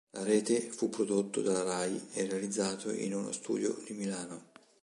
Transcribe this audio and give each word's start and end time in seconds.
La 0.15 0.23
rete 0.23 0.59
fu 0.71 0.89
prodotto 0.89 1.43
dalla 1.43 1.61
Rai 1.61 2.07
e 2.13 2.25
realizzato 2.27 2.89
in 2.91 3.13
uno 3.13 3.31
studio 3.31 3.79
di 3.85 3.93
Milano. 3.93 4.45